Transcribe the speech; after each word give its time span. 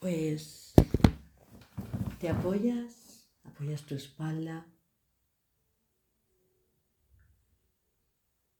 Pues 0.00 0.72
te 2.18 2.30
apoyas, 2.30 3.30
apoyas 3.44 3.82
tu 3.82 3.94
espalda, 3.94 4.66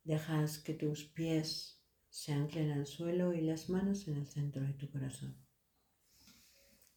dejas 0.05 0.59
que 0.59 0.75
tus 0.75 1.05
pies 1.05 1.81
se 2.11 2.35
anclen 2.35 2.73
al 2.73 2.87
suelo 2.87 3.33
y 3.33 3.41
las 3.41 3.71
manos 3.71 4.07
en 4.07 4.17
el 4.17 4.27
centro 4.27 4.63
de 4.63 4.75
tu 4.75 4.91
corazón, 4.91 5.35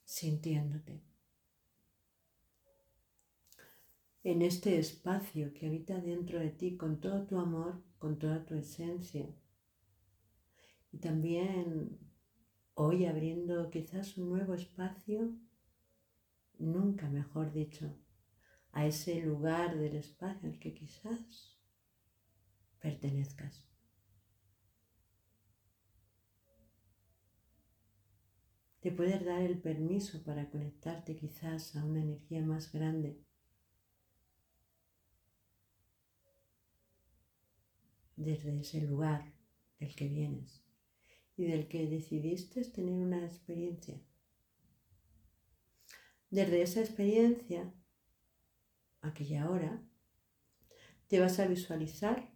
sintiéndote 0.04 1.02
en 4.24 4.42
este 4.42 4.78
espacio 4.78 5.54
que 5.54 5.68
habita 5.68 6.00
dentro 6.00 6.40
de 6.40 6.50
ti 6.50 6.76
con 6.76 7.00
todo 7.00 7.26
tu 7.26 7.38
amor, 7.38 7.82
con 7.98 8.20
toda 8.20 8.46
tu 8.46 8.56
esencia. 8.56 9.26
Y 10.92 10.98
también 10.98 12.00
hoy 12.76 13.06
abriendo 13.06 13.70
quizás 13.70 14.18
un 14.18 14.30
nuevo 14.30 14.54
espacio, 14.54 15.36
nunca 16.58 17.10
mejor 17.10 17.52
dicho, 17.52 17.96
a 18.72 18.86
ese 18.86 19.22
lugar 19.22 19.78
del 19.78 19.96
espacio 19.96 20.50
al 20.50 20.60
que 20.60 20.74
quizás 20.74 21.58
pertenezcas. 22.80 23.68
Te 28.82 28.92
puedes 28.92 29.24
dar 29.24 29.42
el 29.42 29.62
permiso 29.62 30.24
para 30.24 30.50
conectarte 30.50 31.16
quizás 31.16 31.76
a 31.76 31.86
una 31.86 32.02
energía 32.02 32.42
más 32.42 32.72
grande. 32.72 33.24
desde 38.16 38.60
ese 38.60 38.82
lugar 38.82 39.34
del 39.80 39.96
que 39.96 40.08
vienes 40.08 40.64
y 41.36 41.46
del 41.46 41.68
que 41.68 41.88
decidiste 41.88 42.64
tener 42.66 42.94
una 42.94 43.26
experiencia. 43.26 44.00
Desde 46.30 46.62
esa 46.62 46.80
experiencia, 46.80 47.74
aquella 49.02 49.50
hora, 49.50 49.82
te 51.08 51.20
vas 51.20 51.40
a 51.40 51.48
visualizar 51.48 52.34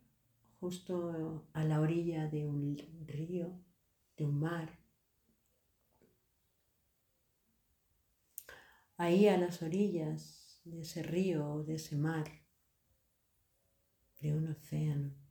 justo 0.59 1.48
a 1.54 1.64
la 1.64 1.81
orilla 1.81 2.28
de 2.28 2.45
un 2.45 2.78
río, 3.06 3.59
de 4.17 4.26
un 4.26 4.39
mar. 4.39 4.80
Ahí 8.98 9.28
a 9.28 9.38
las 9.38 9.61
orillas 9.61 10.61
de 10.64 10.82
ese 10.82 11.04
río 11.04 11.48
o 11.48 11.64
de 11.64 11.76
ese 11.76 11.95
mar, 11.95 12.26
de 14.20 14.34
un 14.34 14.48
océano 14.48 15.27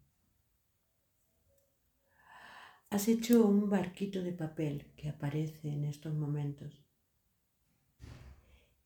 has 2.91 3.09
hecho 3.09 3.47
un 3.47 3.69
barquito 3.69 4.23
de 4.23 4.33
papel 4.33 4.87
que 4.97 5.09
aparece 5.09 5.69
en 5.69 5.85
estos 5.85 6.15
momentos. 6.15 6.83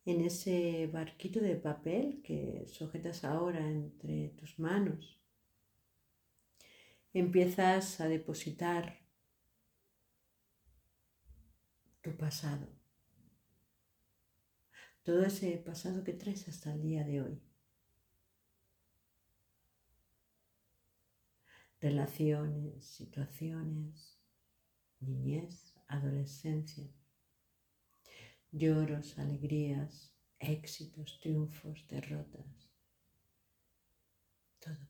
En 0.04 0.22
ese 0.22 0.86
barquito 0.86 1.40
de 1.40 1.56
papel 1.56 2.22
que 2.24 2.66
sujetas 2.66 3.24
ahora 3.24 3.60
entre 3.70 4.30
tus 4.30 4.58
manos, 4.58 5.20
empiezas 7.12 8.00
a 8.00 8.08
depositar 8.08 9.00
tu 12.00 12.16
pasado, 12.16 12.66
todo 15.02 15.22
ese 15.24 15.58
pasado 15.58 16.02
que 16.02 16.14
traes 16.14 16.48
hasta 16.48 16.72
el 16.72 16.82
día 16.82 17.04
de 17.04 17.20
hoy. 17.20 17.49
Relaciones, 21.80 22.84
situaciones, 22.84 24.18
niñez, 25.00 25.74
adolescencia, 25.88 26.88
lloros, 28.52 29.18
alegrías, 29.18 30.14
éxitos, 30.38 31.18
triunfos, 31.20 31.86
derrotas, 31.88 32.70
todo. 34.58 34.88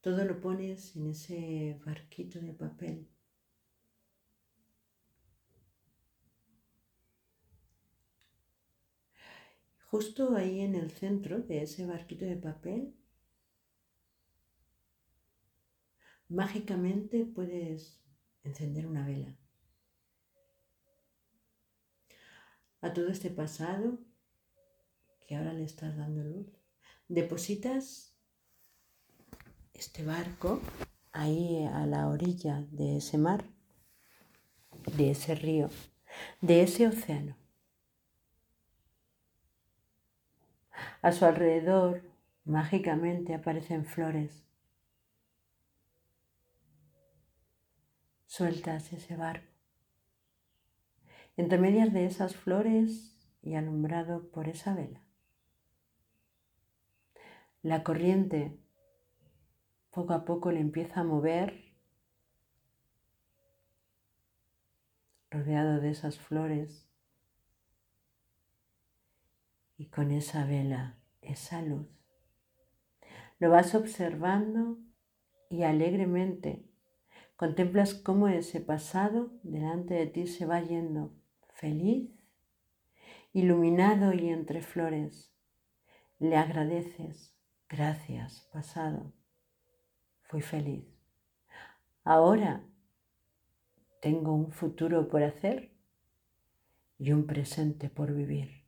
Todo 0.00 0.24
lo 0.26 0.38
pones 0.38 0.94
en 0.96 1.06
ese 1.06 1.80
barquito 1.84 2.38
de 2.40 2.52
papel. 2.52 3.08
Justo 9.86 10.36
ahí 10.36 10.60
en 10.60 10.74
el 10.74 10.90
centro 10.90 11.40
de 11.40 11.62
ese 11.62 11.86
barquito 11.86 12.26
de 12.26 12.36
papel 12.36 12.94
mágicamente 16.28 17.24
puedes 17.24 18.00
encender 18.42 18.86
una 18.86 19.06
vela. 19.06 19.36
A 22.80 22.92
todo 22.92 23.08
este 23.08 23.30
pasado 23.30 23.98
que 25.26 25.36
ahora 25.36 25.52
le 25.54 25.64
estás 25.64 25.96
dando 25.96 26.22
luz, 26.22 26.46
depositas 27.08 28.14
este 29.72 30.04
barco 30.04 30.60
ahí 31.12 31.64
a 31.64 31.86
la 31.86 32.08
orilla 32.08 32.66
de 32.70 32.98
ese 32.98 33.16
mar, 33.16 33.44
de 34.96 35.10
ese 35.10 35.34
río, 35.34 35.70
de 36.40 36.62
ese 36.62 36.86
océano. 36.86 37.36
A 41.00 41.12
su 41.12 41.24
alrededor 41.24 42.02
mágicamente 42.44 43.34
aparecen 43.34 43.84
flores 43.84 44.44
sueltas 48.34 48.92
ese 48.92 49.14
barco. 49.14 49.46
Entre 51.36 51.56
medias 51.56 51.92
de 51.92 52.04
esas 52.04 52.34
flores 52.34 53.16
y 53.42 53.54
alumbrado 53.54 54.28
por 54.32 54.48
esa 54.48 54.74
vela. 54.74 55.00
La 57.62 57.84
corriente 57.84 58.58
poco 59.92 60.14
a 60.14 60.24
poco 60.24 60.50
le 60.50 60.58
empieza 60.58 61.02
a 61.02 61.04
mover, 61.04 61.76
rodeado 65.30 65.80
de 65.80 65.90
esas 65.90 66.18
flores, 66.18 66.88
y 69.76 69.86
con 69.86 70.10
esa 70.10 70.44
vela, 70.44 70.98
esa 71.20 71.62
luz. 71.62 71.86
Lo 73.38 73.50
vas 73.50 73.76
observando 73.76 74.78
y 75.50 75.62
alegremente 75.62 76.73
Contemplas 77.36 77.94
cómo 77.94 78.28
ese 78.28 78.60
pasado 78.60 79.32
delante 79.42 79.94
de 79.94 80.06
ti 80.06 80.26
se 80.26 80.46
va 80.46 80.60
yendo 80.60 81.12
feliz, 81.54 82.10
iluminado 83.32 84.12
y 84.12 84.28
entre 84.28 84.62
flores. 84.62 85.32
Le 86.18 86.36
agradeces, 86.36 87.34
gracias, 87.68 88.48
pasado. 88.52 89.12
Fui 90.22 90.42
feliz. 90.42 90.86
Ahora 92.04 92.64
tengo 94.00 94.32
un 94.32 94.52
futuro 94.52 95.08
por 95.08 95.22
hacer 95.22 95.74
y 96.98 97.10
un 97.10 97.26
presente 97.26 97.90
por 97.90 98.14
vivir. 98.14 98.64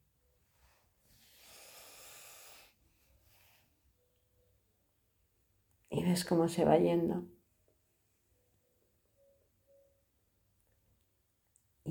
Y 5.88 6.02
ves 6.02 6.24
cómo 6.24 6.48
se 6.48 6.64
va 6.64 6.78
yendo. 6.78 7.35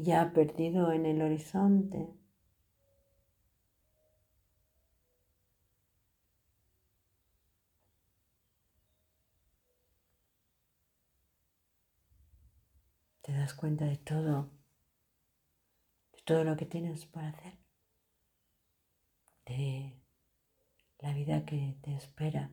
Ya 0.06 0.32
perdido 0.34 0.92
en 0.92 1.06
el 1.08 1.22
horizonte. 1.22 2.08
Te 13.22 13.34
das 13.34 13.56
cuenta 13.56 13.86
de 13.86 13.98
todo, 13.98 14.52
de 16.14 16.22
todo 16.24 16.44
lo 16.44 16.56
que 16.56 16.68
tienes 16.68 17.08
por 17.08 17.24
hacer, 17.24 17.58
de 19.48 20.00
la 21.00 21.14
vida 21.14 21.44
que 21.46 21.76
te 21.82 21.96
espera, 21.96 22.52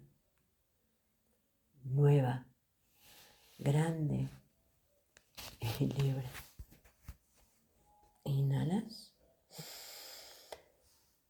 nueva, 1.85 2.47
grande 3.59 4.31
y 5.61 5.87
libre. 5.87 6.52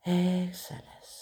exhalas. 0.04 1.21